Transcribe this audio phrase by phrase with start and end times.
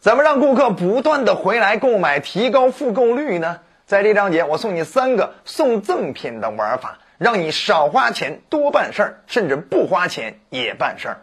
[0.00, 3.58] 怎么让顾客不断的回来购买，提高复购率呢？
[3.84, 11.18] 在这章节，我送你三个送赠品的玩法，让你少花钱多办事儿，甚至不花钱也办事儿。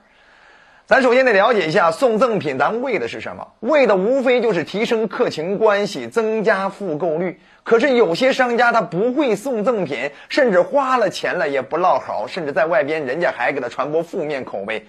[0.86, 3.48] 咱首先得了解一下送赠品，咱为的是什么？
[3.62, 7.42] 为的无非就是提升客情关系，增加复购率。
[7.64, 14.86] 可是有些商家他不会送赠品，甚至花了钱了也不落好，甚至在外边人家还给他传播负面口碑。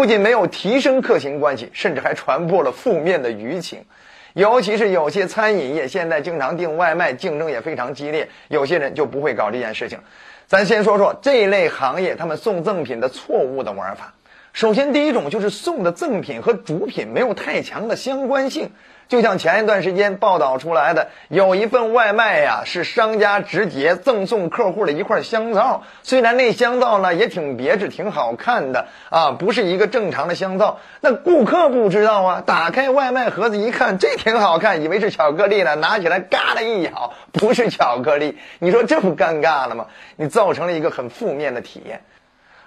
[0.00, 3.84] 不仅没有提升客情关系，甚至还传播了负面的舆情。
[4.32, 9.98] 尤其是有些餐饮业现在经常订外卖，竞争也非常激烈，有些人就不会搞这件事情。
[10.46, 14.14] 咱先说说这一类行业他们送赠品的错误的玩法。
[14.54, 18.70] 首先，第一种就是送的赠品和主品没有太强的相关性。
[19.10, 25.82] 就像前一段时间报道出来的，有一份外卖呀，是商家直接赠送客户的一块香皂。
[26.04, 30.78] 虽然那香皂呢也挺别致、挺好看的啊，不是一个正常的香皂。
[31.00, 38.38] 那顾客不知道啊，打开外卖盒子一看，这挺好看，以为是巧克力呢，拿起来嘎的一咬，不是巧克力。
[38.60, 39.86] 你说这不尴尬了吗？
[40.14, 42.02] 你造成了一个很负面的体验。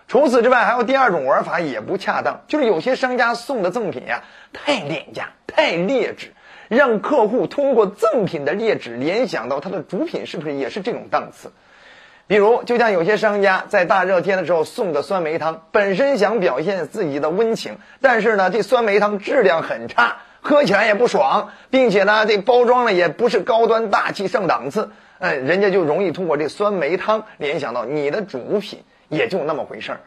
[0.10, 6.34] 除此之外，还有第二种玩法也不恰当，就是有些商家送的赠品呀太廉价、太劣质，
[6.76, 11.52] 让客户通过赠品的劣质联想到他的主品是不是也是这种档次。
[12.28, 28.84] 比如，就像有些商家在大热天的时候送的酸梅汤，本身想表现自己的温情，但是呢，这酸梅汤质量很差，喝起来也不爽，并且呢，这包装呢也不是高端大气上档次，哎，人家就容易通过这酸梅汤联想到你的主品。
[29.10, 30.00] 也就那么回事儿，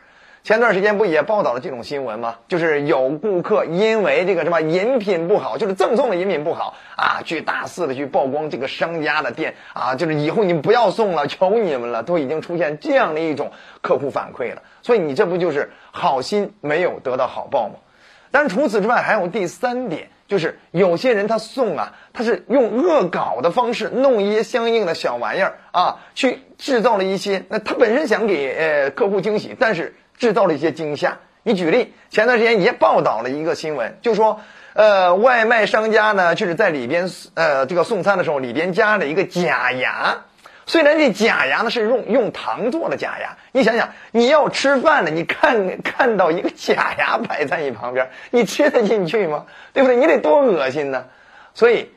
[0.46, 2.36] 前段时间不也报道了这种新闻吗？
[2.46, 13.50] 就是有顾客因为这个什么饮品不好，就是赠送的饮品不好啊，去大肆的去曝光这个商家的店啊，就是以后你不要送了，求你们了，都已经出现这样的一种
[13.82, 14.62] 客户反馈了。
[14.82, 17.74] 所以你这不就是好心没有得到好报吗？
[18.30, 20.10] 但是除此之外还有第三点。
[20.28, 27.44] 就是有些人他送啊，他是用恶搞的方式弄一些相应的小玩意儿啊，去制造了一些。
[27.48, 31.18] 那他本身想给呃客户惊喜，但是制造了一些惊吓。
[31.42, 34.40] 你举例，前段时间也报道了一个新闻，就说
[34.74, 40.24] 呃外卖商家呢，就是在里边呃这个送餐的时候里边加了一个假牙。
[40.68, 49.46] 虽然这假牙呢是用用糖做的假牙，你想想，你要吃饭了，你看看到一个假牙摆在你旁边，你吃得进去吗？
[49.72, 49.96] 对不对？
[49.96, 51.04] 你得多恶心呢！
[51.54, 51.92] 所以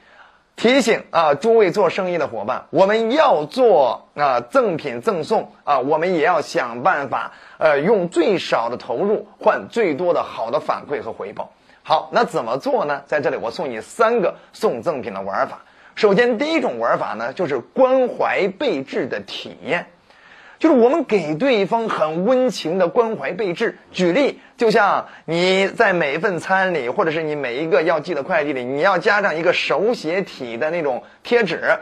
[0.59, 11.53] 提醒啊，诸位做生意的伙伴，我们要做啊赠品赠送啊，我们也要想办法呃，用最少的投入换最多的好的反馈和回报。
[11.81, 13.03] 好，那怎么做呢？
[13.05, 15.59] 在这里我送你三个送赠品的玩法。
[15.95, 19.87] 首先，第一种玩法呢，就是关怀备至的体验，
[20.59, 23.77] 就是我们给对方很温情的关怀备至。
[23.91, 31.79] 举例，就像你在每一份餐里，或者是你每一个要寄的快递里，你要加上一个手写体的那种贴纸，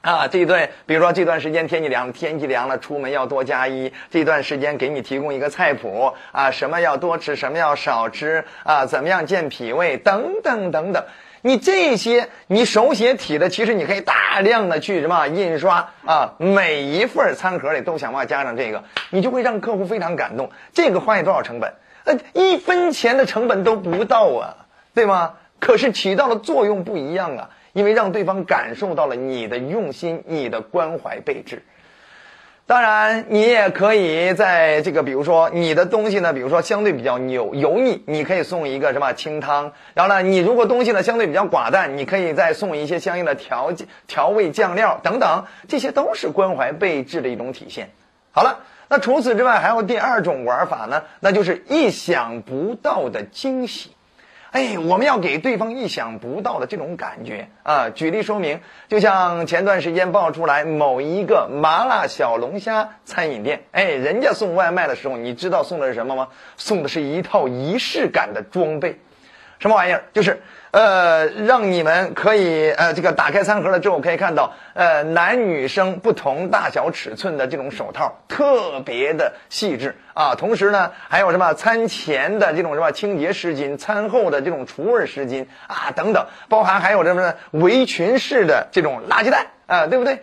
[0.00, 3.92] 啊，这一段，比如说这段时间天气凉，天气凉了，出门要多加衣。
[4.10, 11.04] 这段时间给你提供一个菜谱，啊，什么要多吃，什么要少吃，啊，怎么样健脾胃，等等等等。
[11.46, 20.50] 你这些你手写体的，其实你可以大量的去什么印刷啊，每一份餐盒里都想办法加上这个，你就会让客户非常感动。
[20.72, 21.74] 这个花你多少成本？
[22.04, 24.56] 呃，一分钱的成本都不到啊，
[24.94, 25.34] 对吗？
[25.60, 31.62] 可是起到的作用不一样啊，因为让对方感受到了你的用心，你的关怀备至。
[32.66, 39.72] 当然，你也可以在这个，比如说你的东西呢，比如说相对比较油油腻，你可以送一个什么清汤。
[39.92, 43.72] 然后呢，你如果东西呢相对比较寡淡，你可以再送一些相应的调
[44.06, 47.90] 调味酱料等等，这些都是关怀备至的一种体现。
[48.30, 53.90] 好了，那除此之外还有第二种玩法呢，那就是意想不到的惊喜。
[54.54, 57.90] 哎，我们要给对方意想不到的这种感觉啊！
[57.90, 66.28] 举例说明，就像前段时间爆出来某一个麻辣小龙虾餐饮店，哎，人家送外卖的时候，你知道送的是什么吗？
[66.56, 69.00] 送的是一套仪式感的装备，
[69.58, 70.04] 什么玩意儿？
[70.12, 70.42] 就是。
[70.70, 80.34] 呃，让你们可以呃，这个打开餐盒了之后，可以看到呃，男女生不同大小尺寸的这种手套，特别的细致啊。
[80.34, 90.22] 同时呢，还有什么餐前的这种什么清洁湿巾，餐后的这种除味湿巾啊，等等，包含还有什么围裙式的这种垃圾袋啊，对不对？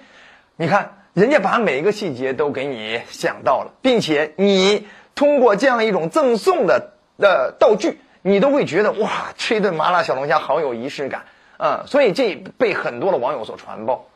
[0.58, 4.86] 你看，人家把每一个细节都给你想到了，并且你
[5.16, 8.02] 通过这样一种赠送的的道具。
[8.22, 11.24] 你都会觉得哇，吃一顿麻辣小龙虾好有仪式感，
[11.58, 14.08] 嗯，所以这被很多的网友所传播，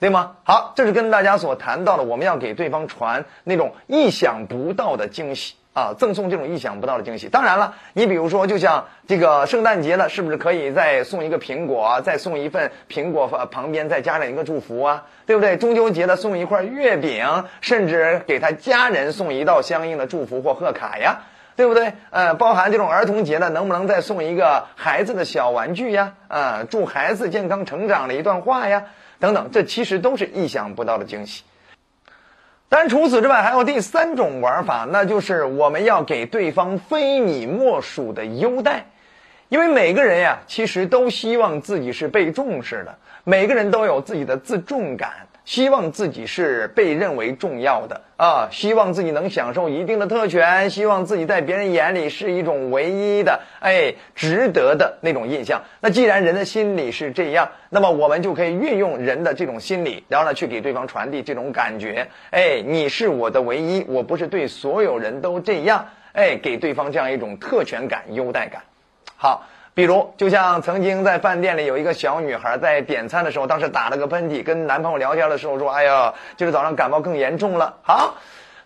[0.00, 0.36] 对吗？
[0.44, 5.54] 好，这是跟大家所谈到的，我们要给对方传那种意想不到的惊喜。
[5.74, 7.28] 啊，赠送这种意想不到的惊喜。
[7.28, 15.04] 当然了，你比如说，就像这个圣诞节了，是不是可以再送一个苹果，再送一份苹果旁边再加上一个祝福啊？
[15.24, 15.56] 对不对？
[15.56, 21.20] 中秋节了，送一块月饼，甚至给他家人送一道相应的祝福或贺卡呀。
[21.58, 21.92] 对不对？
[22.10, 26.14] 呃，包含这种儿童节的，能不能再送一个孩子的小玩具呀？
[26.28, 28.84] 啊，祝孩子健康成长的一段话呀，
[29.18, 31.42] 等等，这其实都是意想不到的惊喜。
[32.68, 38.86] 当然，除此之外，还有第三种玩法，那就是我们要给对方非你莫属的优待，
[39.48, 45.26] 因为每个人呀，其实都希望自己是被重视的，每个人都有自己的自重感。
[45.48, 55.62] 希望自己是被认为重要的啊，希望自己能享受一定的特权，希望自己在别人眼里是一种唯一的，哎，值得的那种印象。
[55.80, 68.60] 那既然人的心理是这样，那么我们就可以运用人的这种心理，然后呢，去给对方传递这种感觉，哎，你是我的唯一，我不是对所有人都这样，哎，给对方这样一种特权感、优待感。
[69.16, 69.46] 好。
[69.78, 78.16] 比如，就像曾经在饭店里有一个小女孩在点餐的时候，当时打了个喷嚏，跟男朋友聊天的时候说：“哎呀，今儿早上感冒更严重了。”好，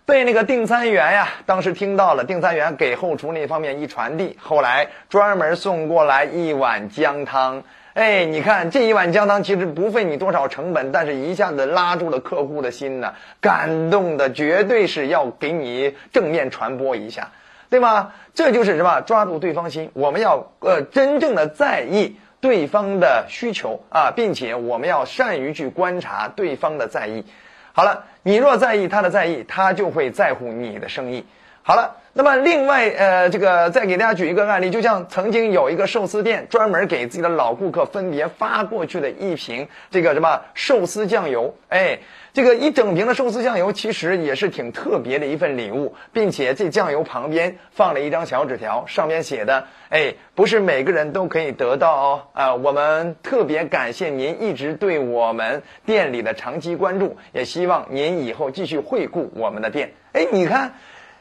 [0.07, 7.61] 被那个订餐员呀，当时听到了，订餐员给后厨那方面一传递，后来专门送过来一碗姜汤。
[7.93, 17.29] 哎，你看这一碗姜汤其实不费你多少成本，但是一下子拉住了客户的心呢，感动的绝对是要给你正面传播一下。
[17.73, 18.13] 对吗？
[18.35, 19.01] 这就是什么？
[19.01, 19.89] 抓住对方心。
[19.93, 27.25] 我们要呃真正的在意对方的需求啊，并且我们要善于去观察对方的在意。
[27.71, 31.25] 好了，你若在意他的在意，他就会在乎你的生意。
[31.65, 41.99] 好了，那么另外呃，这个再给大家举一个案例，就像曾经有一个寿司店专门给自己的老顾客分别发过去的一瓶这个什么寿司酱油，哎。
[42.33, 60.73] 这个一整瓶的寿司酱油其实也是挺特别的一份礼物，并且这酱油旁边放了一张小纸条，上面写的：“哎，不是每个人都可以得到哦，啊，我们特别感谢您一直对我们店里的长期关注，也希望您以后继续惠顾我们的店。”哎，你看。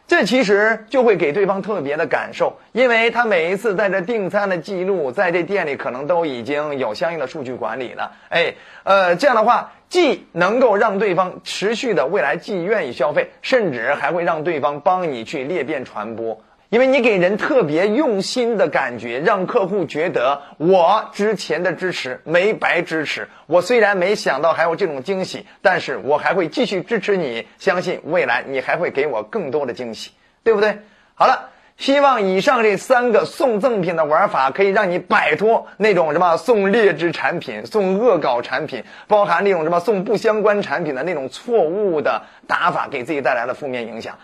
[0.06, 8.12] 这其实就会给对方特别的感受，因为他每一次在这订餐的记录，在这店里可能都已经有相应的数据管理了。
[8.28, 8.54] 哎，
[8.84, 16.38] 呃，这样的话，既能够让对方持续的未来既愿意消费，甚至还会让对方帮你去裂变传播。
[16.72, 23.28] 因为你给人特别用心的感觉，让客户觉得我之前的支持没白支持。
[23.46, 30.12] 我虽然没想到还有这种惊喜，但是我还会继续支持你，相信未来你还会给我更多的惊喜，
[30.44, 30.78] 对不对？
[31.12, 44.16] 好了，希望以上这三个送赠品的玩法可以让你摆脱那种什么送劣质产品、送恶搞产品，包含那种什么送不相关产品的那种错误的打法，给自己带来的负面影响。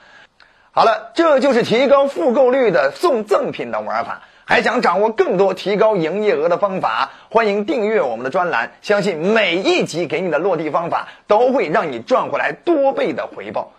[0.78, 4.22] 好了，这就是提高复购率的送赠品的玩法。
[4.44, 8.70] 还想掌握更多提高营业额的方法，欢迎订阅我们的专栏。
[8.80, 13.72] 相信每一集给你的落地方法，都会让你赚回来多倍的回报。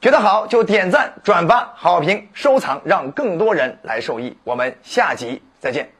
[0.00, 4.38] 觉得好就点赞、转发、好评、收藏，让更多人来受益。
[4.44, 5.97] 我们下集再见。